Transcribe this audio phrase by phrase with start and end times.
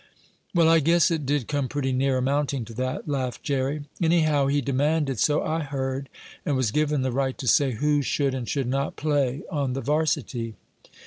[0.55, 3.83] "Well, I guess it did come pretty near amounting to that," laughed Jerry.
[4.01, 6.09] "Anyhow, he demanded, so I heard,
[6.43, 9.81] and was given the right to say who should and should not play on the
[9.81, 10.55] varsity.